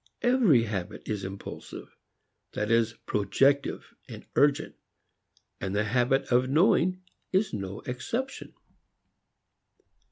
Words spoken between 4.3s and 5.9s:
urgent, and the